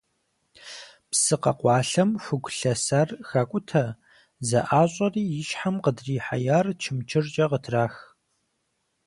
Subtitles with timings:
[1.09, 3.85] Псы къэкъуалъэм хугу лъэсар хакIутэ,
[4.47, 7.95] зэIащIэри и щхьэм къыдрихьеяр чымчыркIэ къытрах.